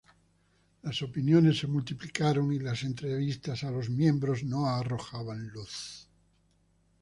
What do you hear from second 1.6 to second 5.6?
multiplicaron y las entrevistas a los miembros no arrojaban